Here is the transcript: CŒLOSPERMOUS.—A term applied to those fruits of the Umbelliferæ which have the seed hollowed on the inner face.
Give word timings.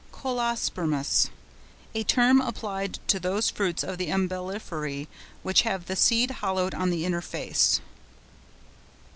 CŒLOSPERMOUS.—A 0.13 2.03
term 2.05 2.41
applied 2.41 2.97
to 3.07 3.19
those 3.19 3.51
fruits 3.51 3.83
of 3.83 3.99
the 3.99 4.07
Umbelliferæ 4.07 5.05
which 5.43 5.61
have 5.61 5.85
the 5.85 5.95
seed 5.95 6.31
hollowed 6.41 6.73
on 6.73 6.89
the 6.89 7.05
inner 7.05 7.21
face. 7.21 7.79